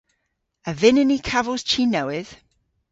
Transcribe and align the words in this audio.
A 0.69 0.71
vynnyn 0.79 1.09
ni 1.13 1.19
kavos 1.29 1.63
chi 1.69 1.83
nowydh? 1.91 2.33